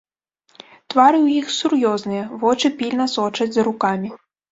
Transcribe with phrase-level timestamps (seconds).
[0.93, 4.09] Твары ў іх сур'ёзныя, вочы пільна сочаць за рукамі.